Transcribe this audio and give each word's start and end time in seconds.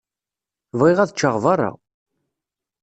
Bɣiɣ 0.79 0.97
ad 0.99 1.11
ččeɣ 1.15 1.35
beṛṛa. 1.43 1.71